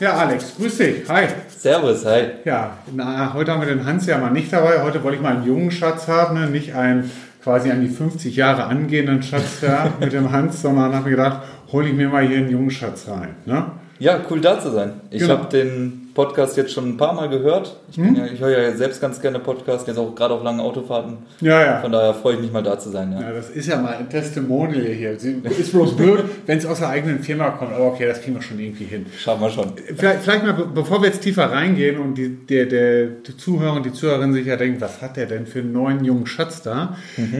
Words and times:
Ja, 0.00 0.14
Alex, 0.14 0.56
grüß 0.56 0.78
dich. 0.78 1.08
Hi. 1.08 1.26
Servus, 1.56 2.04
hi. 2.04 2.24
Ja, 2.44 2.78
na, 2.92 3.32
heute 3.34 3.52
haben 3.52 3.60
wir 3.60 3.68
den 3.68 3.86
Hans 3.86 4.06
ja 4.06 4.18
mal 4.18 4.30
nicht 4.30 4.52
dabei. 4.52 4.82
Heute 4.82 5.04
wollte 5.04 5.16
ich 5.16 5.22
mal 5.22 5.36
einen 5.36 5.46
jungen 5.46 5.70
Schatz 5.70 6.08
haben, 6.08 6.40
ne? 6.40 6.48
nicht 6.48 6.74
einen 6.74 7.08
quasi 7.44 7.70
an 7.70 7.80
die 7.82 7.88
50 7.88 8.34
Jahre 8.34 8.64
angehenden 8.64 9.22
Schatz 9.22 9.60
ja, 9.62 9.92
mit 10.00 10.12
dem 10.12 10.32
Hans, 10.32 10.60
sondern 10.62 10.92
habe 10.94 11.04
mir 11.04 11.16
gedacht, 11.16 11.42
hole 11.72 11.88
ich 11.88 11.94
mir 11.94 12.08
mal 12.08 12.26
hier 12.26 12.38
einen 12.38 12.50
jungen 12.50 12.70
Schatz 12.70 13.06
rein. 13.08 13.34
Ne? 13.46 13.64
Ja, 13.98 14.20
cool 14.30 14.40
da 14.40 14.58
zu 14.58 14.70
sein. 14.70 14.94
Ich 15.10 15.20
Genau. 15.20 15.34
habe 15.38 15.48
den 15.56 16.08
Podcast 16.12 16.56
jetzt 16.56 16.72
schon 16.72 16.88
ein 16.88 16.96
paar 16.96 17.14
Mal 17.14 17.28
gehört. 17.28 17.76
Ich, 17.88 17.96
bin 17.96 18.16
ja, 18.16 18.26
ich 18.26 18.40
höre 18.40 18.50
ja 18.60 18.72
selbst 18.74 19.00
ganz 19.00 19.20
gerne 19.20 19.38
Podcasts, 19.38 19.86
jetzt 19.86 19.96
auch 19.96 20.12
gerade 20.14 20.34
auf 20.34 20.42
langen 20.42 20.58
Autofahrten. 20.60 21.18
Ja, 21.40 21.62
ja. 21.64 21.80
Von 21.80 21.92
daher 21.92 22.12
freue 22.12 22.34
ich 22.34 22.40
mich 22.40 22.50
mal 22.52 22.62
da 22.64 22.76
zu 22.78 22.90
sein. 22.90 23.12
Ja. 23.12 23.20
Ja, 23.20 23.32
das 23.32 23.48
ist 23.50 23.68
ja 23.68 23.76
mal 23.80 23.94
ein 23.94 24.08
Testimonial 24.10 24.82
hier. 24.86 25.12
Ist 25.12 25.72
bloß 25.72 25.96
blöd, 25.96 26.24
wenn 26.46 26.58
es 26.58 26.66
aus 26.66 26.80
der 26.80 26.88
eigenen 26.88 27.20
Firma 27.20 27.50
kommt. 27.50 27.72
Aber 27.74 27.86
okay, 27.86 28.06
das 28.06 28.20
kriegen 28.20 28.34
wir 28.34 28.42
schon 28.42 28.58
irgendwie 28.58 28.84
hin. 28.84 29.06
Schauen 29.16 29.40
wir 29.40 29.50
schon. 29.50 29.72
Vielleicht, 29.96 30.22
vielleicht 30.22 30.42
mal, 30.44 30.52
be- 30.54 30.66
bevor 30.74 31.00
wir 31.00 31.08
jetzt 31.08 31.22
tiefer 31.22 31.50
reingehen 31.52 31.98
und 32.00 32.14
die, 32.18 32.28
der, 32.44 32.66
der, 32.66 33.08
Zuhörer 33.38 33.74
und 33.76 33.86
die 33.86 33.92
Zuhörerin 33.92 34.32
sich 34.32 34.46
ja 34.46 34.56
denken, 34.56 34.80
was 34.80 35.00
hat 35.00 35.16
der 35.16 35.26
denn 35.26 35.46
für 35.46 35.60
einen 35.60 35.72
neuen 35.72 36.04
jungen 36.04 36.26
Schatz 36.26 36.60
da? 36.62 36.96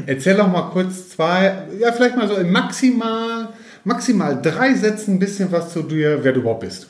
Erzähl 0.07 0.37
doch 0.37 0.47
mal 0.51 0.71
kurz 0.73 1.09
zwei, 1.11 1.55
ja, 1.81 1.91
vielleicht 1.93 2.17
mal 2.17 2.29
so 2.29 2.35
in 2.37 2.51
maximal, 2.53 3.49
maximal 3.85 4.41
drei 4.41 4.75
Sätzen 4.75 5.15
ein 5.15 5.19
bisschen 5.19 5.51
was 5.53 5.73
zu 5.73 5.83
dir, 5.83 6.23
wer 6.23 6.33
du 6.33 6.41
überhaupt 6.41 6.61
bist. 6.61 6.89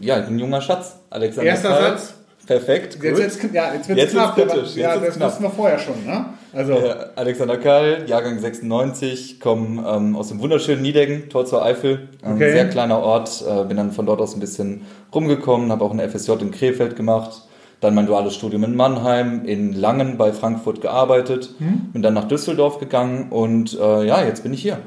Ja, 0.00 0.18
ich 0.18 0.26
bin 0.26 0.36
ein 0.36 0.38
junger 0.38 0.60
Schatz. 0.60 0.96
Alexander 1.10 1.50
Erster 1.50 1.68
Karl. 1.70 1.82
Satz. 1.98 2.14
Perfekt, 2.46 2.96
Jetzt, 3.02 3.12
gut. 3.14 3.18
jetzt, 3.20 3.54
ja, 3.54 3.74
jetzt 3.74 3.88
wird's 3.90 4.00
Jetzt 4.02 4.12
knapp. 4.12 4.34
kritisch, 4.34 4.74
ja, 4.76 4.96
das 4.96 5.16
knapp. 5.16 5.28
wussten 5.32 5.42
wir 5.44 5.50
vorher 5.50 5.78
schon, 5.78 6.06
ne? 6.06 6.24
Also, 6.54 6.72
Äh, 6.72 6.94
Alexander 7.14 7.58
Karl, 7.58 8.04
Jahrgang 8.06 8.38
96, 8.38 9.38
komme 9.38 9.84
ähm, 9.86 10.16
aus 10.16 10.28
dem 10.28 10.40
wunderschönen 10.40 10.80
Niedeggen, 10.80 11.28
Tor 11.28 11.44
zur 11.44 11.62
Eifel. 11.62 12.08
Ein 12.22 12.36
Okay. 12.36 12.52
sehr 12.52 12.66
kleiner 12.70 13.00
Ort. 13.00 13.44
Äh, 13.46 13.64
bin 13.64 13.76
dann 13.76 13.92
von 13.92 14.06
dort 14.06 14.22
aus 14.22 14.34
ein 14.34 14.40
bisschen 14.40 14.82
rumgekommen, 15.14 15.70
habe 15.70 15.84
auch 15.84 15.90
eine 15.90 16.08
FSJ 16.08 16.32
in 16.40 16.50
Krefeld 16.50 16.96
gemacht. 16.96 17.42
Dann 17.82 17.94
mein 17.94 18.06
duales 18.06 18.34
Studium 18.34 18.64
in 18.64 18.74
Mannheim, 18.74 19.44
in 19.44 19.74
Langen 19.74 20.16
bei 20.16 20.32
Frankfurt 20.32 20.80
gearbeitet. 20.80 21.50
Hm? 21.58 21.90
Bin 21.92 22.00
dann 22.00 22.14
nach 22.14 22.28
Düsseldorf 22.28 22.78
gegangen 22.78 23.26
und 23.28 23.78
äh, 23.78 24.04
ja, 24.04 24.24
jetzt 24.24 24.42
bin 24.42 24.54
ich 24.54 24.62
hier. 24.62 24.78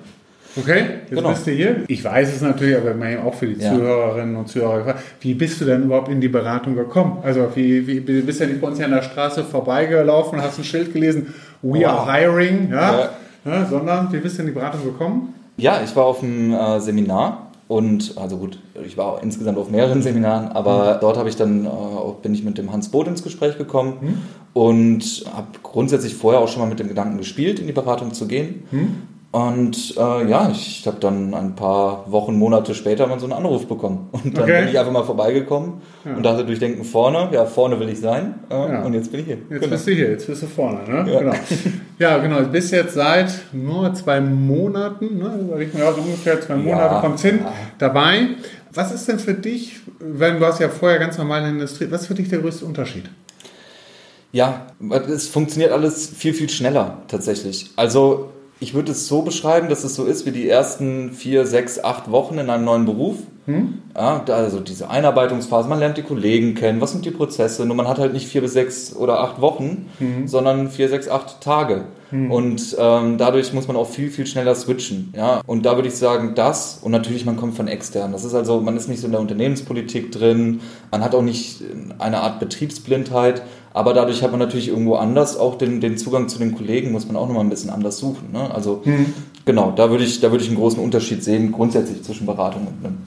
Okay, 0.57 0.83
jetzt 1.01 1.09
Genau. 1.09 1.29
bist 1.29 1.47
du 1.47 1.51
hier. 1.51 1.83
Ich 1.87 2.03
weiß 2.03 2.33
es 2.35 2.41
natürlich, 2.41 2.75
aber 2.77 2.91
immerhin 2.91 3.19
auch 3.19 3.33
für 3.33 3.47
die 3.47 3.61
Ja. 3.61 3.73
Zuhörerinnen 3.73 4.35
und 4.35 4.47
Zuhörer. 4.47 4.95
Wie 5.19 5.33
bist 5.33 5.59
du 5.61 5.65
denn 5.65 5.83
überhaupt 5.83 6.09
in 6.09 6.21
die 6.21 6.27
Beratung 6.29 6.75
gekommen? 6.75 7.17
Also, 7.23 7.47
wie, 7.55 7.85
wie 7.87 8.01
du 8.01 8.21
bist 8.21 8.39
ja 8.39 8.47
nicht 8.47 8.61
bei 8.61 8.67
uns 8.67 8.77
hier 8.77 8.85
an 8.85 8.91
der 8.93 9.01
Straße 9.03 9.43
vorbeigelaufen 9.43 10.39
und 10.39 10.45
hast 10.45 10.57
ein 10.59 10.63
Schild 10.63 10.93
gelesen, 10.93 11.33
we 11.61 11.87
are 11.87 12.05
Wow. 12.07 12.13
hiring, 12.13 12.69
ja? 12.71 13.09
Ja. 13.45 13.65
Sondern 13.69 14.11
wie 14.13 14.17
bist 14.19 14.37
du 14.37 14.41
in 14.41 14.47
die 14.49 14.53
Beratung 14.53 14.83
gekommen? 14.83 15.33
Ja, 15.57 15.81
ich 15.83 15.95
war 15.95 16.05
auf 16.05 16.21
einem 16.23 16.53
äh, 16.53 16.79
Seminar 16.79 17.47
und 17.67 18.13
also 18.17 18.37
gut, 18.37 18.59
ich 18.85 18.97
war 18.97 19.21
insgesamt 19.23 19.57
auf 19.57 19.69
mehreren 19.71 20.01
Seminaren, 20.03 20.49
aber 20.49 20.97
dort 21.01 21.17
habe 21.17 21.29
ich 21.29 21.35
dann 21.37 21.65
äh, 21.65 21.69
bin 22.21 22.33
ich 22.33 22.43
mit 22.43 22.57
dem 22.57 22.71
Hans 22.71 22.89
Boot 22.89 23.07
ins 23.07 23.23
Gespräch 23.23 23.57
gekommen 23.57 24.21
und 24.53 25.23
habe 25.33 25.47
grundsätzlich 25.63 26.13
vorher 26.15 26.41
auch 26.41 26.47
schon 26.47 26.61
mal 26.61 26.67
mit 26.69 26.79
dem 26.79 26.87
Gedanken 26.87 27.17
gespielt, 27.17 27.59
in 27.59 27.67
die 27.67 27.73
Beratung 27.73 28.13
zu 28.13 28.27
gehen. 28.27 28.63
Und 29.31 29.95
äh, 29.97 30.27
ja, 30.29 30.49
ich 30.51 30.85
habe 30.85 30.97
dann 30.99 31.33
ein 31.33 31.55
paar 31.55 32.03
Wochen, 32.11 32.37
Monate 32.37 32.75
später 32.75 33.07
mal 33.07 33.17
so 33.17 33.25
einen 33.27 33.31
Anruf 33.33 33.65
bekommen. 33.65 34.09
Und 34.11 34.35
dann 34.37 34.43
Okay. 34.43 34.59
bin 34.59 34.69
ich 34.69 34.77
einfach 34.77 34.91
mal 34.91 35.03
vorbeigekommen 35.05 35.75
und 36.03 36.21
dachte, 36.23 36.43
durchdenken 36.43 36.83
vorne, 36.83 37.29
ja, 37.31 37.45
vorne 37.45 37.79
will 37.79 37.87
ich 37.87 37.99
sein. 38.01 38.35
Äh, 38.49 38.53
Ja. 38.55 38.81
Und 38.83 38.93
jetzt 38.93 39.09
bin 39.09 39.21
ich 39.21 39.27
hier. 39.27 39.37
Jetzt 39.37 39.47
Genau. 39.61 39.67
bist 39.67 39.87
du 39.87 39.91
hier, 39.93 40.09
jetzt 40.11 40.27
bist 40.27 40.43
du 40.43 40.47
vorne. 40.47 40.79
Ne? 40.85 41.09
Ja. 41.13 41.19
Genau. 41.19 41.33
ja, 41.97 42.17
genau. 42.17 42.39
Du 42.41 42.47
bist 42.47 42.73
jetzt 42.73 42.93
seit 42.95 43.31
nur 43.53 43.93
zwei 43.93 44.19
Monaten, 44.19 45.17
ne? 45.17 45.31
ich 45.61 45.73
mal, 45.73 45.79
ja, 45.79 45.93
so 45.93 46.01
ungefähr 46.01 46.41
zwei 46.41 46.55
Monate 46.55 46.99
kommt's 46.99 47.21
hin, 47.21 47.39
dabei. 47.77 48.27
Was 48.73 48.91
ist 48.91 49.07
denn 49.07 49.19
für 49.19 49.33
dich, 49.33 49.79
wenn 49.99 50.39
du 50.41 50.45
hast 50.45 50.59
ja 50.59 50.67
vorher 50.67 50.99
ganz 50.99 51.17
normal 51.17 51.39
in 51.39 51.43
der 51.45 51.53
Industrie, 51.53 51.87
was 51.89 52.01
ist 52.01 52.07
für 52.07 52.15
dich 52.15 52.27
der 52.27 52.39
größte 52.39 52.65
Unterschied? 52.65 53.05
Ja, 54.33 54.67
es 55.13 55.27
funktioniert 55.27 55.71
alles 55.71 56.07
viel, 56.07 56.33
viel 56.33 56.49
schneller 56.49 56.97
tatsächlich. 57.07 57.69
Also 57.75 58.29
ich 58.61 58.73
würde 58.73 58.91
es 58.93 59.07
so 59.07 59.23
beschreiben, 59.23 59.67
dass 59.69 59.83
es 59.83 59.95
so 59.95 60.05
ist 60.05 60.25
wie 60.25 60.31
die 60.31 60.47
ersten 60.47 61.11
vier, 61.11 61.45
sechs, 61.45 61.83
acht 61.83 62.09
Wochen 62.11 62.37
in 62.37 62.49
einem 62.49 62.63
neuen 62.63 62.85
Beruf. 62.85 63.15
Ja, 63.97 64.19
da- 64.23 64.35
also 64.35 64.59
diese 64.59 64.89
Einarbeitungsphase, 64.89 65.67
man 65.67 65.79
lernt 65.79 65.97
die 65.97 66.03
Kollegen 66.03 66.53
kennen, 66.53 66.79
was 66.79 66.91
sind 66.91 67.03
die 67.03 67.11
Prozesse, 67.11 67.65
nur 67.65 67.75
man 67.75 67.87
hat 67.87 67.97
halt 67.97 68.13
nicht 68.13 68.27
vier 68.27 68.41
bis 68.41 68.53
sechs 68.53 68.95
oder 68.95 69.19
acht 69.19 69.41
Wochen, 69.41 69.87
sondern 70.25 70.69
vier, 70.69 70.87
sechs, 70.89 71.09
acht 71.09 71.41
Tage. 71.41 71.85
Und 72.29 72.75
ähm, 72.77 73.17
dadurch 73.17 73.51
muss 73.53 73.67
man 73.67 73.77
auch 73.77 73.87
viel, 73.87 74.11
viel 74.11 74.27
schneller 74.27 74.53
switchen. 74.53 75.13
Ja? 75.15 75.41
Und 75.47 75.65
da 75.65 75.75
würde 75.75 75.87
ich 75.87 75.95
sagen, 75.95 76.33
das 76.35 76.79
und 76.83 76.91
natürlich, 76.91 77.25
man 77.25 77.37
kommt 77.37 77.55
von 77.55 77.67
extern. 77.69 78.11
Das 78.11 78.25
ist 78.25 78.33
also, 78.35 78.59
man 78.61 78.75
ist 78.77 78.89
nicht 78.89 78.99
so 78.99 79.05
in 79.07 79.13
der 79.13 79.21
Unternehmenspolitik 79.21 80.11
drin, 80.11 80.59
man 80.91 81.03
hat 81.03 81.15
auch 81.15 81.21
nicht 81.23 81.61
eine 81.99 82.19
Art 82.21 82.39
Betriebsblindheit, 82.39 83.41
aber 83.73 83.93
dadurch 83.93 84.21
hat 84.23 84.31
man 84.31 84.39
natürlich 84.39 84.67
irgendwo 84.69 84.95
anders 84.95 85.37
auch 85.37 85.57
den, 85.57 85.79
den 85.81 85.97
Zugang 85.97 86.27
zu 86.29 86.39
den 86.39 86.55
Kollegen, 86.55 86.91
muss 86.91 87.07
man 87.07 87.15
auch 87.15 87.27
nochmal 87.27 87.43
ein 87.43 87.49
bisschen 87.49 87.69
anders 87.69 87.97
suchen. 87.97 88.31
Ne? 88.33 88.53
Also 88.53 88.81
genau, 89.45 89.71
da 89.75 89.89
würde 89.89 90.03
ich, 90.03 90.19
da 90.19 90.31
würde 90.31 90.43
ich 90.43 90.49
einen 90.49 90.59
großen 90.59 90.81
Unterschied 90.83 91.23
sehen, 91.23 91.51
grundsätzlich 91.51 92.03
zwischen 92.03 92.25
Beratung 92.25 92.67
und 92.67 92.85
einem 92.85 92.97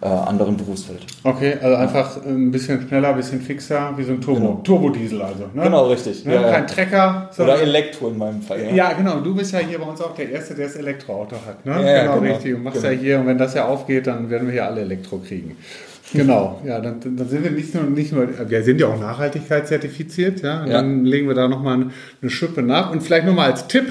äh, 0.00 0.06
anderen 0.06 0.56
Berufsfeld. 0.56 1.00
Okay, 1.24 1.54
also 1.60 1.74
einfach 1.76 2.24
ein 2.24 2.52
bisschen 2.52 2.86
schneller, 2.86 3.08
ein 3.08 3.16
bisschen 3.16 3.40
fixer, 3.40 3.92
wie 3.96 4.04
so 4.04 4.12
ein 4.12 4.20
Turbo, 4.20 4.40
Genau. 4.40 4.60
Turbodiesel 4.62 5.20
also. 5.20 5.44
Ne? 5.52 5.62
Genau, 5.64 5.88
richtig. 5.88 6.24
Ne? 6.24 6.34
Ja. 6.34 6.52
Kein 6.52 6.66
Trecker, 6.68 7.30
Oder 7.36 7.60
Elektro 7.60 8.08
in 8.08 8.16
meinem 8.18 8.40
Fall. 8.40 8.62
Ja. 8.66 8.70
Ja, 8.74 8.92
genau. 8.92 9.18
Du 9.18 9.34
bist 9.34 9.52
ja 9.52 9.58
hier 9.58 9.80
bei 9.80 9.86
uns 9.86 10.00
auch 10.00 10.14
der 10.14 10.30
Erste, 10.30 10.54
der 10.54 10.66
das 10.68 10.76
Elektroauto 10.76 11.34
hat. 11.44 11.66
Ne? 11.66 11.72
Ja, 11.72 12.02
genau, 12.04 12.20
genau. 12.20 12.32
richtig. 12.32 12.54
Und 12.54 12.62
machst 12.62 12.80
Genau. 12.80 12.92
ja 12.94 12.98
hier, 13.00 13.18
und 13.18 13.26
wenn 13.26 13.38
das 13.38 13.54
ja 13.54 13.66
aufgeht, 13.66 14.06
dann 14.06 14.30
werden 14.30 14.46
wir 14.46 14.52
hier 14.52 14.66
alle 14.66 14.82
Elektro 14.82 15.18
kriegen. 15.18 15.56
Genau, 16.12 16.60
ja, 16.64 16.80
dann, 16.80 17.00
dann 17.00 17.28
sind 17.28 17.44
wir 17.44 17.50
nicht 17.50 17.74
nur, 17.74 17.84
nicht 17.84 18.12
nur, 18.12 18.28
wir 18.48 18.62
sind 18.62 18.80
ja 18.80 18.86
auch 18.86 18.98
nachhaltigkeitszertifiziert, 18.98 20.42
ja, 20.42 20.64
Ja. 20.66 20.72
dann 20.74 21.04
legen 21.04 21.28
wir 21.28 21.34
da 21.34 21.48
nochmal 21.48 21.74
eine, 21.74 21.90
eine 22.22 22.30
Schippe 22.30 22.62
nach. 22.62 22.90
Und 22.90 23.02
vielleicht 23.02 23.26
nochmal 23.26 23.50
als 23.50 23.66
Tipp, 23.66 23.84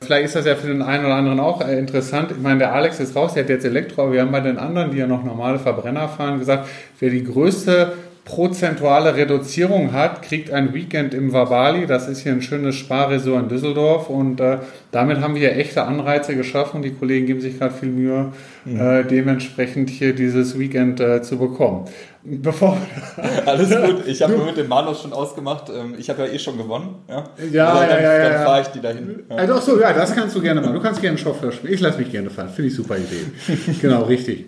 vielleicht 0.00 0.26
ist 0.26 0.36
das 0.36 0.44
ja 0.46 0.54
für 0.54 0.66
den 0.68 0.82
einen 0.82 1.04
oder 1.06 1.14
anderen 1.14 1.40
auch 1.40 1.66
äh, 1.66 1.78
interessant. 1.78 2.30
Ich 2.32 2.42
meine, 2.42 2.58
der 2.58 2.74
Alex 2.74 3.00
ist 3.00 3.16
raus, 3.16 3.34
der 3.34 3.44
hat 3.44 3.50
jetzt 3.50 3.64
Elektro, 3.64 4.02
aber 4.02 4.12
wir 4.12 4.20
haben 4.20 4.32
bei 4.32 4.40
den 4.40 4.58
anderen, 4.58 4.90
die 4.90 4.98
ja 4.98 5.06
noch 5.06 5.24
normale 5.24 5.58
Verbrenner 5.58 6.08
fahren, 6.08 6.38
gesagt, 6.38 6.68
wer 7.00 7.10
die 7.10 7.24
größte 7.24 7.92
prozentuale 8.26 9.14
Reduzierung 9.14 9.92
hat, 9.92 10.20
kriegt 10.20 10.50
ein 10.50 10.74
Weekend 10.74 11.14
im 11.14 11.32
Vabali. 11.32 11.86
Das 11.86 12.08
ist 12.08 12.18
hier 12.18 12.32
ein 12.32 12.42
schönes 12.42 12.74
Sparresort 12.74 13.44
in 13.44 13.48
Düsseldorf 13.48 14.10
und 14.10 14.40
äh, 14.40 14.58
damit 14.90 15.20
haben 15.20 15.34
wir 15.34 15.40
hier 15.40 15.56
echte 15.56 15.84
Anreize 15.84 16.34
geschaffen. 16.34 16.82
Die 16.82 16.92
Kollegen 16.92 17.26
geben 17.26 17.40
sich 17.40 17.58
gerade 17.58 17.72
viel 17.72 17.88
Mühe, 17.88 18.32
äh, 18.66 19.04
dementsprechend 19.04 19.90
hier 19.90 20.12
dieses 20.12 20.58
Weekend 20.58 20.98
äh, 20.98 21.22
zu 21.22 21.38
bekommen. 21.38 21.84
Bevor 22.24 22.76
Alles 23.46 23.70
gut. 23.70 24.04
Ich 24.08 24.20
habe 24.20 24.36
mit 24.38 24.56
dem 24.56 24.66
Manus 24.66 25.02
schon 25.02 25.12
ausgemacht. 25.12 25.70
ähm, 25.70 25.94
Ich 25.96 26.10
habe 26.10 26.26
ja 26.26 26.32
eh 26.32 26.38
schon 26.40 26.58
gewonnen. 26.58 26.96
Ja, 27.08 27.22
Ja, 27.52 27.68
Also 27.68 27.82
ja, 27.82 27.88
dann, 27.88 28.02
ja, 28.02 28.18
ja, 28.18 28.28
Dann 28.30 28.44
fahre 28.44 28.62
ich 28.62 28.66
die 28.68 28.80
dahin. 28.80 29.22
Ja. 29.30 29.36
Also 29.36 29.54
ach 29.54 29.62
so, 29.62 29.80
ja, 29.80 29.92
das 29.92 30.12
kannst 30.12 30.34
du 30.34 30.42
gerne 30.42 30.60
machen. 30.60 30.74
Du 30.74 30.80
kannst 30.80 31.00
gerne 31.00 31.16
Chauffeur 31.16 31.52
spielen. 31.52 31.74
Ich 31.74 31.80
lasse 31.80 31.98
mich 31.98 32.10
gerne 32.10 32.28
fahren. 32.28 32.48
Finde 32.48 32.70
ich 32.70 32.74
super 32.74 32.96
Idee. 32.96 33.26
genau, 33.80 34.02
richtig. 34.02 34.46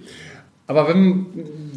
Aber 0.69 0.87
wenn, 0.87 1.27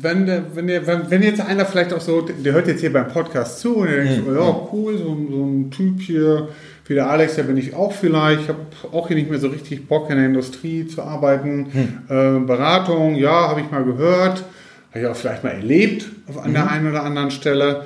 wenn, 0.02 0.26
der- 0.28 0.44
wenn, 0.54 0.68
der, 0.68 0.86
wenn, 0.86 1.10
wenn 1.10 1.24
jetzt 1.24 1.40
einer 1.42 1.66
vielleicht 1.66 1.94
auch 1.94 2.02
so, 2.02 2.22
der 2.22 2.54
hört 2.54 2.68
jetzt 2.68 2.82
hier 2.82 2.92
beim 2.94 3.08
Podcast 3.08 3.60
zu 3.60 3.78
und 3.78 3.88
der 3.90 4.04
denkt 4.04 4.26
so, 4.26 4.34
ja, 4.36 4.68
cool, 4.72 4.98
so, 4.98 5.10
ein- 5.14 5.28
so 5.32 5.44
ein 5.46 5.72
Typ 5.72 6.00
hier, 6.02 6.50
wie 6.88 6.94
der 6.96 7.10
Alex, 7.10 7.36
der 7.36 7.44
bin 7.44 7.56
ich 7.58 7.74
auch 7.74 7.94
vielleicht. 7.94 8.42
Ich 8.42 8.48
habe 8.50 8.60
auch 8.92 9.08
hier 9.08 9.16
nicht 9.16 9.30
mehr 9.30 9.40
so 9.40 9.48
richtig 9.48 9.88
Bock 9.88 10.10
in 10.10 10.18
der 10.18 10.26
Industrie 10.26 10.86
zu 10.88 11.02
arbeiten. 11.04 11.68
Äh, 12.10 12.40
Beratung, 12.46 13.16
ja, 13.16 13.48
habe 13.50 13.62
ich 13.62 13.72
mal 13.72 13.84
gehört. 13.86 14.44
Habe 14.90 15.00
ich 15.00 15.06
auch 15.08 15.16
vielleicht 15.16 15.44
mal 15.46 15.52
erlebt 15.52 16.06
auf, 16.28 16.38
an 16.44 16.52
der 16.54 16.70
einen 16.70 16.90
oder 16.90 17.04
anderen 17.04 17.32
Stelle. 17.32 17.86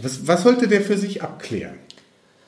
Was, 0.00 0.26
was 0.26 0.42
sollte 0.42 0.68
der 0.68 0.80
für 0.80 0.96
sich 0.96 1.22
abklären? 1.22 1.74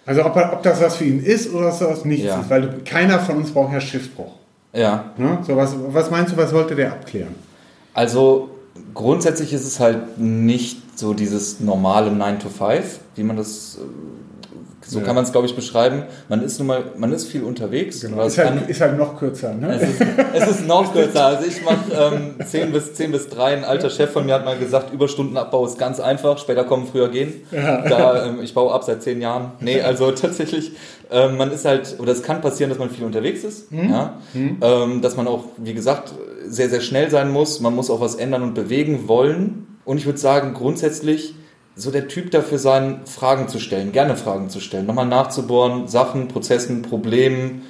Also 0.06 0.24
ob, 0.24 0.34
er, 0.36 0.54
ob 0.54 0.62
das 0.62 0.80
was 0.80 0.96
für 0.96 1.04
ihn 1.04 1.22
ist 1.22 1.52
oder 1.52 1.68
ob 1.74 1.78
das 1.78 2.04
nichts 2.06 2.24
Ja. 2.24 2.40
ist, 2.40 2.48
weil 2.48 2.70
keiner 2.86 3.18
von 3.18 3.36
uns 3.36 3.50
braucht 3.50 3.74
ja 3.74 3.80
Schiffbruch. 3.82 4.32
ja. 4.72 5.12
Ne? 5.18 5.38
So 5.46 5.56
was, 5.56 5.74
was 5.88 6.10
meinst 6.10 6.32
du, 6.32 6.36
was 6.38 6.50
sollte 6.50 6.74
der 6.74 6.92
abklären? 6.92 7.34
Also 7.96 8.50
grundsätzlich 8.92 9.54
ist 9.54 9.64
es 9.64 9.80
halt 9.80 10.18
nicht 10.18 10.98
so 10.98 11.14
dieses 11.14 11.60
normale 11.60 12.12
9 12.12 12.40
to 12.40 12.50
5, 12.50 13.00
wie 13.14 13.22
man 13.22 13.38
das, 13.38 13.78
äh, 13.78 13.80
so 14.86 14.98
Ja. 15.00 15.04
kann 15.04 15.14
man 15.14 15.24
es 15.24 15.32
glaube 15.32 15.46
ich 15.46 15.56
beschreiben. 15.56 16.04
Man 16.28 16.42
ist 16.42 16.58
nun 16.58 16.68
mal, 16.68 16.84
man 16.96 17.12
ist 17.12 17.26
viel 17.26 17.42
unterwegs. 17.42 17.96
es 17.96 18.04
Ist 18.04 18.36
kann- 18.36 18.60
halt, 18.60 18.70
ist 18.70 18.80
halt 18.80 18.96
noch 18.98 19.18
kürzer. 19.18 19.52
Ne? 19.54 19.74
Es 19.80 19.82
ist, 19.88 20.00
es 20.34 20.48
ist 20.60 20.66
noch 20.66 20.92
kürzer. 20.92 21.26
Also 21.26 21.46
ich 21.48 21.64
mache 21.64 22.14
ähm, 22.14 22.34
10 22.46 22.72
bis 22.72 22.94
10 22.94 23.12
bis 23.12 23.28
3. 23.28 23.56
Ein 23.58 23.64
alter 23.64 23.90
Chef 23.90 24.10
von 24.12 24.26
mir 24.26 24.34
hat 24.34 24.44
mal 24.44 24.56
gesagt, 24.58 24.92
Überstundenabbau 24.92 25.66
ist 25.66 25.78
ganz 25.78 25.98
einfach, 26.00 26.38
später 26.38 26.64
kommen, 26.64 26.86
früher 26.86 27.08
gehen. 27.08 27.32
Da, 27.50 28.26
ähm, 28.26 28.40
ich 28.42 28.54
baue 28.54 28.72
ab 28.72 28.84
seit 28.84 29.02
10 29.02 29.20
Jahren. 29.20 29.52
Nee, 29.60 29.80
also 29.80 30.10
tatsächlich, 30.12 30.72
ähm, 31.10 31.36
man 31.36 31.50
ist 31.52 31.64
halt, 31.64 31.96
oder 31.98 32.12
es 32.12 32.22
kann 32.22 32.40
passieren, 32.40 32.70
dass 32.70 32.78
man 32.78 32.90
viel 32.90 33.04
unterwegs 33.04 33.42
ist. 33.44 33.66
Ja? 33.72 34.18
Ähm, 34.34 35.02
dass 35.02 35.16
man 35.16 35.26
auch, 35.26 35.44
wie 35.56 35.74
gesagt, 35.74 36.12
sehr, 36.48 36.68
sehr 36.68 36.80
schnell 36.80 37.10
sein 37.10 37.30
muss. 37.30 37.60
Man 37.60 37.74
muss 37.74 37.90
auch 37.90 38.00
was 38.00 38.14
ändern 38.14 38.42
und 38.42 38.54
bewegen 38.54 39.08
wollen. 39.08 39.66
Und 39.84 39.98
ich 39.98 40.06
würde 40.06 40.18
sagen, 40.18 40.54
grundsätzlich 40.54 41.34
so 41.76 41.90
der 41.90 42.08
Typ 42.08 42.30
dafür 42.30 42.58
sein, 42.58 43.00
Fragen 43.04 43.48
zu 43.48 43.58
stellen, 43.58 43.92
gerne 43.92 44.16
Fragen 44.16 44.48
zu 44.48 44.60
stellen, 44.60 44.86
nochmal 44.86 45.06
nachzubohren, 45.06 45.86
Sachen, 45.86 46.26
Prozessen, 46.28 46.82
Problemen, 46.82 47.62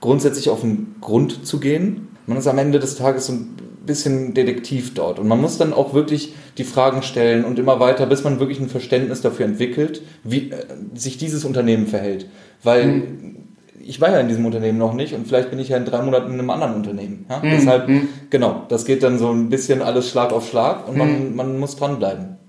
grundsätzlich 0.00 0.50
auf 0.50 0.60
den 0.60 0.96
Grund 1.00 1.46
zu 1.46 1.58
gehen. 1.58 2.08
Man 2.26 2.36
ist 2.36 2.46
am 2.46 2.58
Ende 2.58 2.78
des 2.78 2.96
Tages 2.96 3.26
so 3.26 3.32
ein 3.32 3.56
bisschen 3.86 4.34
Detektiv 4.34 4.94
dort 4.94 5.18
und 5.18 5.28
man 5.28 5.40
muss 5.40 5.56
dann 5.56 5.72
auch 5.72 5.94
wirklich 5.94 6.34
die 6.58 6.64
Fragen 6.64 7.02
stellen 7.02 7.44
und 7.44 7.58
immer 7.58 7.80
weiter, 7.80 8.06
bis 8.06 8.22
man 8.22 8.38
wirklich 8.38 8.60
ein 8.60 8.68
Verständnis 8.68 9.22
dafür 9.22 9.46
entwickelt, 9.46 10.02
wie 10.22 10.50
äh, 10.50 10.64
sich 10.94 11.16
dieses 11.16 11.44
Unternehmen 11.44 11.86
verhält. 11.86 12.26
Weil 12.62 12.86
mhm. 12.86 13.36
ich 13.82 14.00
war 14.00 14.10
ja 14.10 14.20
in 14.20 14.28
diesem 14.28 14.44
Unternehmen 14.44 14.78
noch 14.78 14.92
nicht 14.92 15.14
und 15.14 15.26
vielleicht 15.26 15.50
bin 15.50 15.58
ich 15.58 15.70
ja 15.70 15.78
in 15.78 15.86
drei 15.86 16.02
Monaten 16.02 16.32
in 16.32 16.38
einem 16.38 16.50
anderen 16.50 16.74
Unternehmen. 16.74 17.26
Ja? 17.30 17.38
Mhm. 17.38 17.50
Deshalb, 17.50 17.88
mhm. 17.88 18.08
genau, 18.28 18.64
das 18.68 18.84
geht 18.84 19.02
dann 19.02 19.18
so 19.18 19.30
ein 19.30 19.48
bisschen 19.48 19.80
alles 19.80 20.10
Schlag 20.10 20.32
auf 20.32 20.48
Schlag 20.48 20.86
und 20.86 20.98
man, 20.98 21.30
mhm. 21.30 21.36
man 21.36 21.58
muss 21.58 21.76
dranbleiben. 21.76 22.43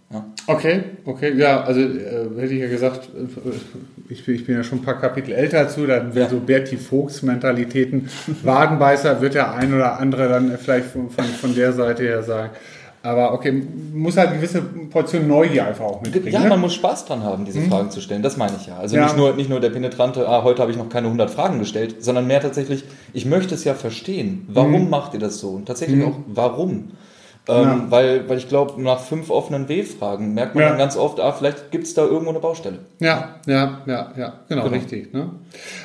Okay, 0.47 0.83
okay, 1.05 1.33
ja, 1.35 1.63
also 1.63 1.79
äh, 1.79 2.29
hätte 2.37 2.53
ich 2.53 2.61
ja 2.61 2.67
gesagt, 2.67 3.09
äh, 3.15 4.13
ich, 4.13 4.27
ich, 4.27 4.45
bin 4.45 4.55
ja 4.55 4.63
schon 4.63 4.79
ein 4.79 4.83
paar 4.83 4.99
Kapitel 4.99 5.33
älter 5.33 5.63
dazu, 5.63 5.87
dann 5.87 6.13
wäre 6.13 6.25
ja. 6.25 6.29
so 6.29 6.39
Bertie 6.39 6.77
Vogts 6.77 7.23
Mentalitäten, 7.23 8.09
Wadenbeißer 8.43 9.21
wird 9.21 9.33
der 9.33 9.53
ein 9.53 9.73
oder 9.73 9.99
andere 9.99 10.29
dann 10.29 10.57
vielleicht 10.57 10.87
von, 10.87 11.09
von, 11.09 11.25
von 11.25 11.55
der 11.55 11.73
Seite 11.73 12.03
her 12.03 12.21
sagen. 12.21 12.51
Aber 13.05 13.33
okay, 13.33 13.63
muss 13.93 14.17
halt 14.17 14.29
eine 14.29 14.37
gewisse 14.37 14.63
Portion 14.63 15.27
Neugier 15.27 15.67
einfach 15.67 15.85
auch 15.85 16.01
mitbringen. 16.01 16.33
Ja, 16.33 16.39
ne? 16.39 16.49
man 16.49 16.61
muss 16.61 16.73
Spaß 16.73 17.05
dran 17.05 17.23
haben, 17.23 17.45
diese 17.45 17.59
mhm. 17.59 17.69
Fragen 17.69 17.91
zu 17.91 18.01
stellen. 18.01 18.23
Das 18.23 18.35
meine 18.35 18.53
ich 18.59 18.65
ja. 18.65 18.77
Also 18.77 18.95
ja. 18.95 19.03
Nicht, 19.03 19.15
nur, 19.15 19.35
nicht 19.35 19.47
nur 19.47 19.59
der 19.59 19.69
penetrante, 19.69 20.27
ah, 20.27 20.41
heute 20.41 20.63
habe 20.63 20.71
ich 20.71 20.77
noch 20.77 20.89
keine 20.89 21.05
100 21.05 21.29
Fragen 21.29 21.59
gestellt, 21.59 22.03
sondern 22.03 22.25
mehr 22.25 22.41
tatsächlich, 22.41 22.83
ich 23.13 23.27
möchte 23.27 23.53
es 23.53 23.63
ja 23.63 23.75
verstehen. 23.75 24.47
Warum 24.47 24.85
mhm. 24.85 24.89
macht 24.89 25.13
ihr 25.13 25.19
das 25.19 25.37
so? 25.37 25.49
Und 25.49 25.67
tatsächlich 25.67 25.99
mhm. 25.99 26.07
auch, 26.07 26.15
warum? 26.25 26.91
Ähm, 27.47 27.63
ja. 27.63 27.85
weil, 27.89 28.27
weil 28.27 28.37
ich 28.37 28.49
glaube, 28.49 28.81
nach 28.81 28.99
fünf 28.99 29.29
offenen 29.29 29.69
W-Fragen 29.69 30.33
merkt 30.33 30.55
man 30.55 30.63
ja. 30.63 30.69
dann 30.69 30.79
ganz 30.79 30.97
oft, 30.97 31.19
ah, 31.19 31.31
vielleicht 31.31 31.71
gibt 31.71 31.83
es 31.85 31.93
da 31.93 32.03
irgendwo 32.03 32.31
eine 32.31 32.39
Baustelle. 32.39 32.79
Ja, 32.99 33.35
ja, 33.45 33.81
ja, 33.85 34.13
ja, 34.17 34.33
genau, 34.49 34.63
genau. 34.63 34.75
richtig. 34.75 35.13
Ne? 35.13 35.29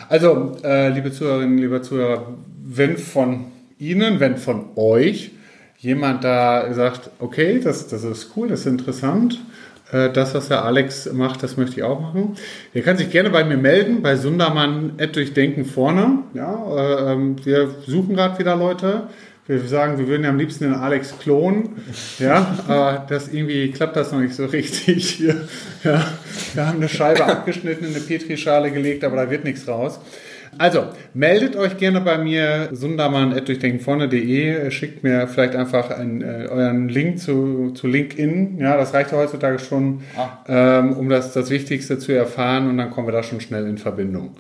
Also, 0.09 0.53
äh, 0.65 0.89
liebe 0.89 1.13
Zuhörerinnen, 1.13 1.59
liebe 1.59 1.83
Zuhörer, 1.83 2.29
wenn 2.65 2.97
von 2.97 3.47
Ihnen, 3.79 4.21
wenn 4.21 4.39
von 4.39 4.71
euch 4.77 5.33
jemand 5.79 6.25
da 6.25 6.73
sagt, 6.73 7.11
okay, 7.19 7.61
das, 7.63 7.89
das 7.89 8.05
ist 8.05 8.33
cool, 8.37 8.49
das 8.49 8.61
ist 8.61 8.67
interessant, 8.67 9.41
äh, 9.93 10.11
das, 10.11 10.35
was 10.35 10.49
der 10.49 10.65
Alex 10.65 11.13
macht, 11.13 11.43
das 11.43 11.57
möchte 11.57 11.77
ich 11.77 11.83
auch 11.83 12.01
machen. 12.01 12.37
Der 12.75 12.83
kann 12.83 12.97
sich 12.97 13.11
gerne 13.11 13.31
bei 13.31 13.45
mir 13.45 13.57
melden, 13.57 14.03
bei 14.03 14.17
Sundermann 14.17 14.93
Durchdenken 15.13 15.65
vorne. 15.65 16.21
Ja, 16.35 16.77
äh, 16.77 17.13
ähm, 17.13 17.37
wir 17.45 17.71
suchen 17.87 18.15
gerade 18.15 18.39
wieder 18.39 18.57
Leute 18.57 19.05
wir 19.47 19.61
sagen, 19.61 19.99
wir 19.99 20.07
würden 20.07 20.23
ja 20.23 20.31
am 20.31 20.39
liebsten 20.39 20.65
den 20.65 20.75
Alex 20.75 21.19
klonen, 21.19 21.71
ja, 22.19 22.59
aber 22.69 23.05
das 23.09 23.29
irgendwie 23.29 23.71
klappt 23.71 23.97
das 23.97 24.13
noch 24.13 24.21
nicht 24.21 24.35
so 24.35 24.47
richtig. 24.47 25.21
Ja, 25.83 26.05
wir 26.55 26.67
haben 26.67 26.77
eine 26.77 26.89
Scheibe 26.89 27.25
abgeschnitten, 27.25 27.85
in 27.85 27.95
eine 27.95 28.01
Petrischale 28.01 28.71
gelegt, 28.71 29.03
aber 29.03 29.17
da 29.17 29.31
wird 29.31 29.45
nichts 29.45 29.67
raus. 29.67 29.99
Also, 30.59 30.89
meldet 31.15 31.57
euch 31.57 31.77
gerne 31.79 32.01
bei 32.01 32.19
mir, 32.19 32.69
sundermann.durchdenkenvorne.de, 32.73 34.71
schickt 34.71 35.03
mir 35.03 35.27
vielleicht 35.29 35.55
einfach 35.55 35.91
einen, 35.91 36.23
äh, 36.23 36.49
euren 36.51 36.89
Link 36.89 37.19
zu, 37.19 37.71
zu 37.71 37.87
LinkedIn. 37.87 38.59
Ja, 38.59 38.77
das 38.77 38.93
reicht 38.93 39.13
ja 39.13 39.19
heutzutage 39.19 39.59
schon, 39.59 40.03
ah. 40.17 40.45
ähm, 40.49 40.93
um 40.95 41.09
das, 41.09 41.33
das 41.33 41.51
Wichtigste 41.51 41.99
zu 41.99 42.13
erfahren 42.13 42.69
und 42.69 42.79
dann 42.79 42.91
kommen 42.91 43.07
wir 43.07 43.13
da 43.13 43.23
schon 43.23 43.41
schnell 43.41 43.67
in 43.67 43.79
Verbindung. 43.79 44.37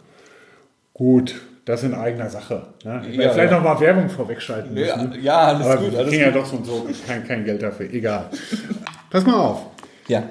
Gut, 0.92 1.40
das 1.64 1.82
in 1.82 1.94
eigener 1.94 2.30
Sache. 2.30 2.68
Ne? 2.84 3.02
Ja, 3.12 3.30
vielleicht 3.30 3.52
ja. 3.52 3.58
noch 3.58 3.64
mal 3.64 3.80
Werbung 3.80 4.08
vorwegschalten 4.08 4.74
müssen. 4.74 5.12
Ja, 5.14 5.18
ja 5.20 5.38
alles 5.38 5.66
Aber 5.66 5.76
gut. 5.82 5.92
Wir 5.92 6.04
kriegen 6.06 6.22
ja 6.22 6.30
doch 6.30 6.46
so 6.46 6.56
und 6.56 6.66
so 6.66 6.88
kein, 7.06 7.26
kein 7.26 7.44
Geld 7.44 7.62
dafür. 7.62 7.92
Egal. 7.92 8.30
Pass 9.10 9.26
mal 9.26 9.34
auf. 9.34 9.66
Ja. 10.08 10.24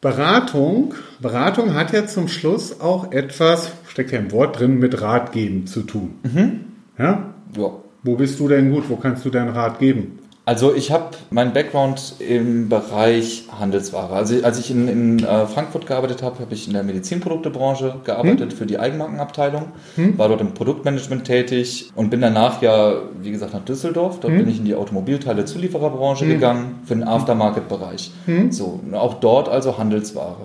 Beratung, 0.00 0.94
Beratung 1.20 1.74
hat 1.74 1.92
ja 1.92 2.06
zum 2.06 2.28
Schluss 2.28 2.80
auch 2.80 3.10
etwas, 3.12 3.72
steckt 3.88 4.12
ja 4.12 4.18
im 4.18 4.32
Wort 4.32 4.60
drin, 4.60 4.78
mit 4.78 5.00
Rat 5.00 5.32
geben 5.32 5.66
zu 5.66 5.82
tun. 5.82 6.18
Mhm. 6.22 6.60
Ja? 6.98 7.32
ja? 7.56 7.70
Wo 8.02 8.16
bist 8.16 8.38
du 8.38 8.48
denn 8.48 8.70
gut? 8.70 8.90
Wo 8.90 8.96
kannst 8.96 9.24
du 9.24 9.30
deinen 9.30 9.48
Rat 9.48 9.78
geben? 9.78 10.18
Also 10.46 10.74
ich 10.74 10.92
habe 10.92 11.16
meinen 11.30 11.54
Background 11.54 12.16
im 12.18 12.68
Bereich 12.68 13.44
Handelsware. 13.58 14.12
Also 14.12 14.42
als 14.42 14.58
ich 14.58 14.70
in, 14.70 14.88
in 14.88 15.24
äh, 15.24 15.46
Frankfurt 15.46 15.86
gearbeitet 15.86 16.22
habe, 16.22 16.38
habe 16.38 16.52
ich 16.52 16.66
in 16.66 16.74
der 16.74 16.82
Medizinproduktebranche 16.82 18.00
gearbeitet 18.04 18.50
hm? 18.52 18.58
für 18.58 18.66
die 18.66 18.78
Eigenmarkenabteilung, 18.78 19.68
hm? 19.96 20.18
war 20.18 20.28
dort 20.28 20.42
im 20.42 20.52
Produktmanagement 20.52 21.24
tätig 21.24 21.90
und 21.94 22.10
bin 22.10 22.20
danach 22.20 22.60
ja, 22.60 22.94
wie 23.22 23.30
gesagt, 23.30 23.54
nach 23.54 23.64
Düsseldorf. 23.64 24.20
Dort 24.20 24.34
hm? 24.34 24.40
bin 24.40 24.48
ich 24.50 24.58
in 24.58 24.66
die 24.66 24.74
Automobilteile 24.74 25.46
Zuliefererbranche 25.46 26.26
hm? 26.26 26.30
gegangen 26.32 26.80
für 26.84 26.94
den 26.94 27.04
Aftermarket-Bereich. 27.04 28.12
Hm? 28.26 28.52
So, 28.52 28.80
auch 28.92 29.14
dort 29.14 29.48
also 29.48 29.78
Handelsware. 29.78 30.36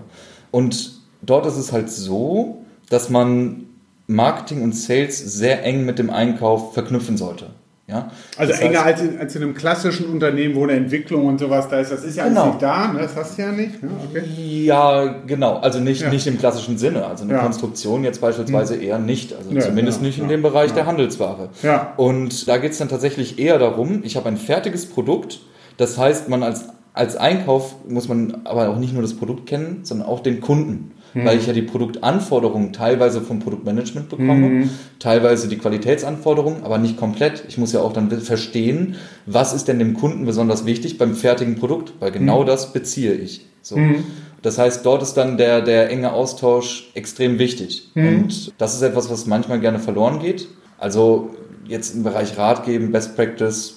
Und 0.51 0.93
dort 1.21 1.45
ist 1.45 1.57
es 1.57 1.73
halt 1.73 1.91
so, 1.91 2.63
dass 2.89 3.09
man 3.09 3.65
Marketing 4.07 4.63
und 4.63 4.75
Sales 4.75 5.19
sehr 5.19 5.65
eng 5.65 5.85
mit 5.85 5.99
dem 5.99 6.09
Einkauf 6.09 6.73
verknüpfen 6.73 7.17
sollte. 7.17 7.47
Ja? 7.89 8.11
Also 8.37 8.51
das 8.53 8.61
enger 8.61 8.85
heißt, 8.85 9.01
als, 9.01 9.09
in, 9.09 9.19
als 9.19 9.35
in 9.35 9.43
einem 9.43 9.53
klassischen 9.55 10.07
Unternehmen, 10.07 10.55
wo 10.55 10.63
eine 10.63 10.73
Entwicklung 10.73 11.25
und 11.25 11.39
sowas 11.39 11.67
da 11.69 11.79
ist. 11.79 11.91
Das 11.91 12.03
ist 12.03 12.15
ja 12.15 12.27
genau. 12.27 12.47
nicht 12.47 12.61
da, 12.61 12.93
ne? 12.93 12.99
das 12.99 13.15
hast 13.15 13.37
du 13.37 13.41
ja 13.41 13.51
nicht. 13.51 13.81
Ne? 13.81 13.89
Okay. 14.09 14.23
Ja, 14.65 15.15
genau. 15.25 15.57
Also 15.57 15.79
nicht, 15.79 16.01
ja. 16.01 16.09
nicht 16.09 16.27
im 16.27 16.37
klassischen 16.37 16.77
Sinne. 16.77 17.05
Also 17.05 17.23
eine 17.23 17.33
ja. 17.33 17.39
Konstruktion 17.39 18.03
jetzt 18.03 18.21
beispielsweise 18.21 18.75
hm. 18.75 18.81
eher 18.81 18.99
nicht. 18.99 19.33
Also 19.33 19.51
ja, 19.51 19.61
zumindest 19.61 20.01
nicht 20.03 20.19
in 20.19 20.27
dem 20.27 20.43
Bereich 20.43 20.71
der 20.73 20.85
Handelsware. 20.85 21.49
Ja. 21.63 21.93
Und 21.97 22.47
da 22.47 22.57
geht 22.57 22.73
es 22.73 22.77
dann 22.77 22.89
tatsächlich 22.89 23.39
eher 23.39 23.57
darum, 23.57 24.01
ich 24.03 24.15
habe 24.15 24.27
ein 24.29 24.37
fertiges 24.37 24.85
Produkt. 24.85 25.39
Das 25.77 25.97
heißt, 25.97 26.29
man 26.29 26.43
als, 26.43 26.65
als 26.93 27.15
Einkauf 27.15 27.75
muss 27.87 28.07
man 28.07 28.41
aber 28.43 28.69
auch 28.69 28.77
nicht 28.77 28.93
nur 28.93 29.01
das 29.01 29.15
Produkt 29.15 29.47
kennen, 29.47 29.79
sondern 29.83 30.07
auch 30.07 30.19
den 30.19 30.41
Kunden 30.41 30.91
mhm. 31.13 31.25
weil 31.25 31.37
ich 31.37 31.47
ja 31.47 31.53
die 31.53 31.61
Produktanforderungen 31.61 32.73
teilweise 32.73 33.21
vom 33.21 33.39
Produktmanagement 33.39 34.09
bekomme, 34.09 34.49
mhm. 34.49 34.69
teilweise 34.99 35.47
die 35.47 35.57
Qualitätsanforderungen, 35.57 36.63
aber 36.63 36.77
nicht 36.77 36.97
komplett. 36.97 37.43
Ich 37.47 37.57
muss 37.57 37.73
ja 37.73 37.81
auch 37.81 37.93
dann 37.93 38.09
verstehen, 38.09 38.95
was 39.25 39.53
ist 39.53 39.67
denn 39.67 39.79
dem 39.79 39.93
Kunden 39.93 40.25
besonders 40.25 40.65
wichtig 40.65 40.97
beim 40.97 41.15
fertigen 41.15 41.55
Produkt, 41.55 41.93
weil 41.99 42.11
genau 42.11 42.41
mhm. 42.41 42.47
das 42.47 42.73
beziehe 42.73 43.13
ich. 43.13 43.45
So. 43.61 43.77
Mhm. 43.77 44.03
Das 44.41 44.57
heißt, 44.57 44.85
dort 44.85 45.01
ist 45.01 45.15
dann 45.15 45.37
der, 45.37 45.61
der 45.61 45.89
enge 45.89 46.13
Austausch 46.13 46.91
extrem 46.93 47.39
wichtig. 47.39 47.91
Mhm. 47.95 48.07
Und 48.07 48.53
das 48.57 48.75
ist 48.75 48.81
etwas, 48.81 49.09
was 49.09 49.25
manchmal 49.25 49.59
gerne 49.59 49.79
verloren 49.79 50.19
geht. 50.19 50.47
Also 50.77 51.31
jetzt 51.67 51.95
im 51.95 52.03
Bereich 52.03 52.37
Ratgeben, 52.37 52.91
Best 52.91 53.15
Practice, 53.15 53.75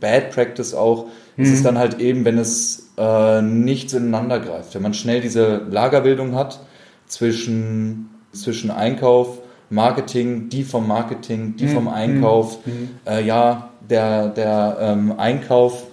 Bad 0.00 0.30
Practice 0.30 0.74
auch, 0.74 1.06
ist 1.36 1.52
es 1.52 1.62
dann 1.62 1.78
halt 1.78 2.00
eben, 2.00 2.24
wenn 2.24 2.38
es 2.38 2.83
äh, 2.96 3.42
nicht 3.42 3.92
ineinander 3.92 4.40
greift. 4.40 4.74
Wenn 4.74 4.82
man 4.82 4.94
schnell 4.94 5.20
diese 5.20 5.62
Lagerbildung 5.70 6.34
hat 6.34 6.60
zwischen, 7.06 8.10
zwischen 8.32 8.70
Einkauf, 8.70 9.38
Marketing, 9.70 10.48
die 10.48 10.62
vom 10.62 10.86
Marketing, 10.86 11.56
die 11.56 11.68
vom 11.68 11.84
mhm. 11.84 11.90
Einkauf, 11.90 12.58
mhm. 12.66 12.90
äh, 13.06 13.24
ja, 13.24 13.70
der, 13.88 14.28
der 14.28 14.78
ähm, 14.80 15.14
Einkauf 15.18 15.84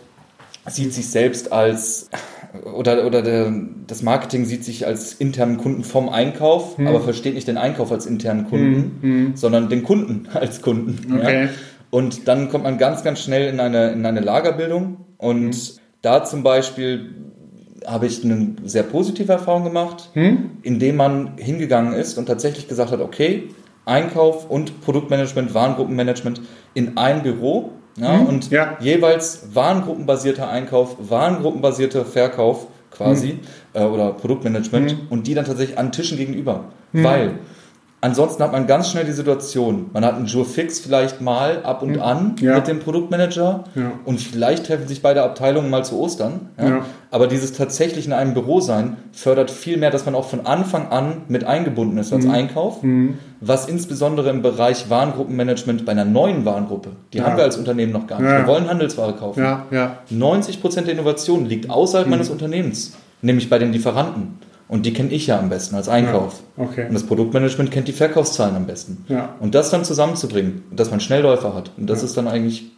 sieht 0.67 0.93
sich 0.93 1.09
selbst 1.09 1.51
als 1.51 2.09
oder, 2.73 3.05
oder 3.05 3.21
der, 3.21 3.53
das 3.87 4.01
Marketing 4.01 4.45
sieht 4.45 4.65
sich 4.65 4.85
als 4.85 5.13
internen 5.13 5.57
Kunden 5.57 5.83
vom 5.83 6.09
Einkauf, 6.09 6.77
hm. 6.77 6.87
aber 6.87 7.01
versteht 7.01 7.33
nicht 7.33 7.47
den 7.47 7.57
Einkauf 7.57 7.91
als 7.91 8.05
internen 8.05 8.49
Kunden, 8.49 8.97
hm. 9.01 9.01
Hm. 9.01 9.35
sondern 9.35 9.69
den 9.69 9.83
Kunden 9.83 10.27
als 10.33 10.61
Kunden. 10.61 11.13
Okay. 11.13 11.45
Ja? 11.45 11.49
Und 11.89 12.27
dann 12.27 12.49
kommt 12.49 12.63
man 12.63 12.77
ganz, 12.77 13.03
ganz 13.03 13.21
schnell 13.21 13.49
in 13.49 13.59
eine, 13.59 13.91
in 13.91 14.05
eine 14.05 14.21
Lagerbildung 14.21 14.97
und 15.17 15.55
hm. 15.55 15.80
Da 16.01 16.23
zum 16.23 16.43
Beispiel 16.43 17.13
habe 17.85 18.05
ich 18.05 18.23
eine 18.23 18.55
sehr 18.63 18.83
positive 18.83 19.31
Erfahrung 19.31 19.63
gemacht, 19.63 20.09
hm? 20.13 20.51
indem 20.61 20.97
man 20.97 21.37
hingegangen 21.37 21.93
ist 21.93 22.17
und 22.17 22.27
tatsächlich 22.27 22.67
gesagt 22.67 22.91
hat, 22.91 23.01
okay, 23.01 23.49
Einkauf 23.85 24.49
und 24.49 24.81
Produktmanagement, 24.81 25.53
Warengruppenmanagement 25.53 26.41
in 26.73 26.97
ein 26.97 27.23
Büro 27.23 27.71
ja, 27.97 28.19
hm? 28.19 28.25
und 28.27 28.51
ja. 28.51 28.77
jeweils 28.79 29.47
warengruppenbasierter 29.53 30.47
Einkauf, 30.49 30.97
warengruppenbasierter 30.99 32.05
Verkauf 32.05 32.67
quasi 32.91 33.29
hm. 33.29 33.39
äh, 33.73 33.83
oder 33.83 34.13
Produktmanagement 34.13 34.91
hm. 34.91 34.99
und 35.09 35.27
die 35.27 35.33
dann 35.33 35.45
tatsächlich 35.45 35.77
an 35.77 35.91
Tischen 35.91 36.17
gegenüber. 36.17 36.65
Hm. 36.91 37.03
Weil 37.03 37.31
Ansonsten 38.03 38.41
hat 38.41 38.51
man 38.51 38.65
ganz 38.65 38.89
schnell 38.89 39.05
die 39.05 39.11
Situation, 39.11 39.91
man 39.93 40.03
hat 40.03 40.15
einen 40.15 40.25
Jour 40.25 40.43
fix 40.43 40.79
vielleicht 40.79 41.21
mal 41.21 41.61
ab 41.63 41.83
und 41.83 41.99
an 41.99 42.35
ja. 42.41 42.55
mit 42.55 42.67
dem 42.67 42.79
Produktmanager 42.79 43.65
ja. 43.75 43.91
und 44.05 44.19
vielleicht 44.19 44.65
treffen 44.65 44.87
sich 44.87 45.03
beide 45.03 45.21
Abteilungen 45.21 45.69
mal 45.69 45.85
zu 45.85 45.99
Ostern. 45.99 46.49
Ja. 46.59 46.83
Aber 47.11 47.27
dieses 47.27 47.53
tatsächlich 47.53 48.07
in 48.07 48.13
einem 48.13 48.33
Büro 48.33 48.59
sein 48.59 48.97
fördert 49.11 49.51
viel 49.51 49.77
mehr, 49.77 49.91
dass 49.91 50.05
man 50.07 50.15
auch 50.15 50.27
von 50.27 50.47
Anfang 50.47 50.87
an 50.87 51.25
mit 51.27 51.43
eingebunden 51.43 51.99
ist 51.99 52.11
als 52.11 52.25
mhm. 52.25 52.31
Einkauf, 52.31 52.81
mhm. 52.81 53.19
was 53.39 53.67
insbesondere 53.67 54.31
im 54.31 54.41
Bereich 54.41 54.89
Warengruppenmanagement 54.89 55.85
bei 55.85 55.91
einer 55.91 56.05
neuen 56.05 56.43
Warengruppe, 56.43 56.89
die 57.13 57.21
haben 57.21 57.37
wir 57.37 57.43
als 57.43 57.57
Unternehmen 57.57 57.91
noch 57.91 58.07
gar 58.07 58.19
nicht. 58.19 58.31
Wir 58.31 58.47
wollen 58.47 58.67
Handelsware 58.67 59.13
kaufen. 59.13 59.43
90 60.09 60.59
Prozent 60.59 60.87
der 60.87 60.95
Innovation 60.95 61.45
liegt 61.45 61.69
außerhalb 61.69 62.07
mhm. 62.07 62.11
meines 62.11 62.31
Unternehmens, 62.31 62.93
nämlich 63.21 63.47
bei 63.47 63.59
den 63.59 63.71
Lieferanten. 63.71 64.39
Und 64.71 64.85
die 64.85 64.93
kenne 64.93 65.09
ich 65.09 65.27
ja 65.27 65.37
am 65.37 65.49
besten 65.49 65.75
als 65.75 65.89
Einkauf. 65.89 66.41
Ja, 66.55 66.63
okay. 66.63 66.85
Und 66.87 66.93
das 66.93 67.03
Produktmanagement 67.03 67.71
kennt 67.71 67.89
die 67.89 67.91
Verkaufszahlen 67.91 68.55
am 68.55 68.67
besten. 68.67 69.03
Ja. 69.09 69.35
Und 69.41 69.53
das 69.53 69.69
dann 69.69 69.83
zusammenzubringen, 69.83 70.63
dass 70.71 70.89
man 70.91 71.01
Schnellläufer 71.01 71.53
hat. 71.53 71.71
Und 71.75 71.89
das 71.89 71.99
ja. 71.99 72.05
ist 72.05 72.15
dann 72.15 72.29
eigentlich 72.29 72.71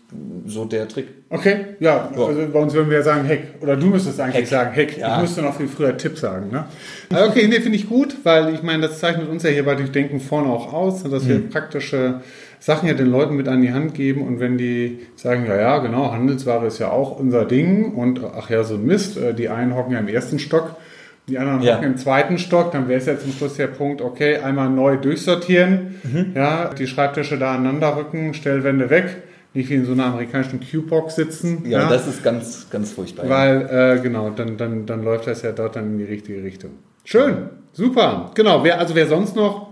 so 0.48 0.66
der 0.66 0.88
Trick. 0.88 1.08
Okay, 1.30 1.76
ja, 1.80 2.10
Ja. 2.16 2.26
also 2.26 2.48
bei 2.52 2.60
uns 2.60 2.74
würden 2.74 2.90
wir 2.90 2.98
ja 2.98 3.04
sagen 3.04 3.26
Heck. 3.26 3.44
Oder 3.62 3.76
du 3.76 3.86
müsstest 3.86 4.20
eigentlich 4.20 4.38
Heck. 4.38 4.48
sagen 4.48 4.74
Heck. 4.74 4.98
Ich 4.98 5.22
müsste 5.22 5.44
noch 5.44 5.56
viel 5.56 5.68
früher 5.68 5.96
Tipp 5.96 6.18
sagen. 6.18 6.50
Ne? 6.50 6.66
Aber 7.12 7.28
okay, 7.28 7.48
nee, 7.48 7.60
finde 7.60 7.78
ich 7.78 7.88
gut, 7.88 8.16
weil 8.24 8.56
ich 8.56 8.64
meine, 8.64 8.88
das 8.88 8.98
zeichnet 8.98 9.30
uns 9.30 9.44
ja 9.44 9.52
hier 9.52 9.64
bei 9.64 9.76
Durchdenken 9.76 10.20
vorne 10.20 10.50
auch 10.50 10.74
aus, 10.74 11.04
dass 11.04 11.28
wir 11.28 11.48
praktische 11.48 12.22
Sachen 12.60 12.88
ja 12.88 12.96
den 12.96 13.12
Leuten 13.12 13.36
mit 13.36 13.48
an 13.48 13.62
die 13.62 13.72
Hand 13.72 13.94
geben 13.94 14.26
und 14.26 14.40
wenn 14.40 14.58
die 14.58 15.02
sagen, 15.16 15.46
ja, 15.46 15.58
ja, 15.58 15.78
genau, 15.78 16.12
Handelsware 16.12 16.66
ist 16.66 16.80
ja 16.80 16.90
auch 16.90 17.20
unser 17.20 17.46
Ding 17.46 17.94
und 17.94 18.22
ach 18.24 18.50
ja, 18.50 18.64
so 18.64 18.76
ein 18.76 18.86
Mist, 18.86 19.16
äh, 19.18 19.34
die 19.36 19.50
einen 19.50 19.76
hocken 19.76 19.92
ja 19.94 20.00
im 20.00 20.08
ersten 20.08 20.40
Stock, 20.40 20.78
die 21.28 21.38
anderen 21.38 21.62
Ja. 21.62 21.76
hocken 21.76 21.86
im 21.86 21.98
zweiten 21.98 22.38
Stock, 22.38 22.72
dann 22.72 22.88
wäre 22.88 23.00
es 23.00 23.06
ja 23.06 23.18
zum 23.18 23.32
Schluss 23.32 23.56
der 23.56 23.68
Punkt, 23.68 24.02
okay, 24.02 24.38
einmal 24.38 24.70
neu 24.70 24.98
durchsortieren, 24.98 25.96
ja, 26.36 26.70
die 26.78 26.88
Schreibtische 26.88 27.38
da 27.38 27.54
aneinander 27.56 27.96
rücken, 27.96 28.34
Stellwände 28.34 28.90
weg, 28.90 29.24
nicht 29.54 29.70
wie 29.70 29.76
in 29.76 29.86
so 29.86 29.94
einer 29.94 30.06
amerikanischen 30.06 30.60
Q-Box 30.60 31.16
sitzen. 31.16 31.64
Ja, 31.66 31.88
das 31.88 32.08
ist 32.08 32.24
ganz, 32.24 32.68
ganz 32.70 32.92
furchtbar. 32.92 33.30
Weil, 33.30 33.98
äh, 33.98 34.02
genau, 34.02 34.32
dann, 34.32 34.58
dann, 34.58 34.86
dann 34.86 35.04
läuft 35.04 35.28
das 35.28 35.44
ja 35.44 35.52
dort 35.52 35.76
dann 35.76 35.92
in 35.94 35.98
die 36.00 36.04
richtige 36.06 36.44
Richtung. 36.44 36.72
Schön, 37.06 37.50
super. 37.72 38.32
Genau, 38.36 38.64
wer, 38.64 38.80
also 38.80 38.96
wer 38.96 39.08
sonst 39.08 39.36
noch 39.36 39.70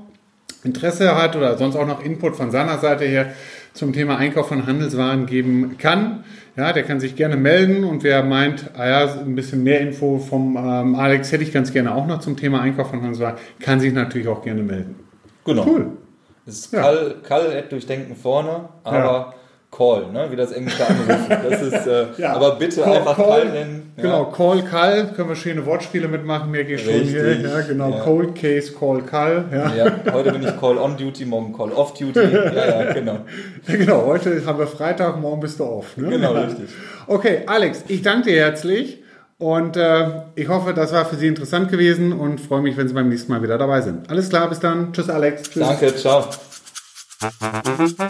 Interesse 0.64 1.16
hat 1.22 1.36
oder 1.36 1.58
sonst 1.58 1.76
auch 1.76 1.88
noch 1.88 2.04
Input 2.06 2.36
von 2.36 2.52
seiner 2.52 2.78
Seite 2.78 3.06
her 3.06 3.34
zum 3.74 3.94
Thema 3.94 4.18
Einkauf 4.18 4.48
von 4.50 4.68
Handelswaren 4.68 5.26
geben 5.26 5.78
kann, 5.80 6.24
ja, 6.58 6.74
der 6.74 6.84
kann 6.84 7.00
sich 7.00 7.16
gerne 7.16 7.38
melden 7.38 7.84
und 7.84 8.04
wer 8.04 8.24
meint, 8.24 8.72
ah 8.76 8.88
ja, 8.88 9.20
ein 9.20 9.36
bisschen 9.36 9.64
mehr 9.64 9.82
Info 9.82 10.20
vom 10.20 10.58
ähm, 10.58 10.96
Alex 10.96 11.32
hätte 11.32 11.44
ich 11.44 11.54
ganz 11.54 11.72
gerne 11.72 11.96
auch 11.96 12.08
noch 12.08 12.20
zum 12.20 12.36
Thema 12.38 12.62
Einkauf 12.62 12.90
von 12.90 13.02
Handelswaren, 13.02 13.38
kann 13.60 13.80
sich 13.80 13.94
natürlich 13.94 14.28
auch 14.28 14.44
gerne 14.44 14.64
melden. 14.64 14.96
genau. 15.46 15.66
Cool. 15.66 15.88
Es 16.46 16.60
ist 16.66 16.74
Ja. 16.74 16.92
Call 17.24 17.56
at 17.56 17.72
Durchdenken 17.72 18.16
vorne, 18.16 18.70
aber 18.84 19.36
Call, 19.72 20.12
ne? 20.12 20.28
wie 20.30 20.36
das 20.36 20.52
englische 20.52 20.86
Anrufen. 20.86 21.30
Das 21.50 21.62
ist, 21.62 21.88
äh, 21.88 22.06
Ja. 22.18 22.34
aber 22.34 22.56
bitte 22.58 22.82
Call- 22.82 22.98
einfach 22.98 23.16
Call, 23.16 23.46
nennen. 23.50 23.94
Ja. 23.96 24.04
Genau, 24.04 24.26
Call 24.26 24.64
Call, 24.64 25.08
können 25.16 25.30
wir 25.30 25.36
schöne 25.38 25.66
Wortspiele 25.66 26.10
mitmachen, 26.10 26.52
merke 26.52 26.74
ich 26.76 26.84
schon 26.84 26.94
hier. 26.94 27.40
Ja, 27.40 27.62
genau, 27.62 27.90
ja. 27.92 28.00
Cold 28.04 28.36
Case, 28.36 28.74
Call 28.78 29.02
Call. 29.04 29.46
Ja. 29.52 29.92
Heute 30.12 30.34
bin 30.34 30.44
ich 30.44 30.60
Call 30.60 30.78
on 30.78 30.98
Duty, 30.98 31.24
morgen 31.26 31.56
Call 31.56 31.72
off 31.72 31.94
Duty. 31.94 32.20
Ja, 32.54 32.82
ja, 32.84 32.94
genau. 32.94 33.20
Ja, 33.68 33.76
genau, 33.78 34.06
heute 34.06 34.46
haben 34.46 34.60
wir 34.60 34.68
Freitag, 34.68 35.20
morgen 35.22 35.40
bist 35.40 35.60
du 35.60 35.64
off. 35.64 35.96
Ne? 35.96 36.10
Genau, 36.10 36.34
richtig. 36.34 36.68
Okay, 37.08 37.44
Alex, 37.48 37.86
ich 37.88 38.02
danke 38.02 38.30
dir 38.30 38.42
herzlich 38.42 39.02
und 39.38 39.78
äh, 39.78 40.06
ich 40.36 40.50
hoffe, 40.50 40.74
das 40.74 40.92
war 40.92 41.06
für 41.06 41.16
Sie 41.16 41.28
interessant 41.28 41.70
gewesen 41.72 42.12
und 42.12 42.42
freue 42.42 42.62
mich, 42.62 42.76
wenn 42.76 42.88
Sie 42.90 42.94
beim 42.94 43.08
nächsten 43.10 43.32
Mal 43.32 43.42
wieder 43.42 43.58
dabei 43.58 43.80
sind. 43.82 44.10
Alles 44.10 44.30
klar, 44.30 44.50
bis 44.50 44.60
dann. 44.60 44.92
Tschüss, 44.92 45.10
Alex. 45.10 45.44
Tschüss. 45.50 45.66
Danke, 45.66 45.96
ciao. 45.96 46.26
You. 47.22 48.02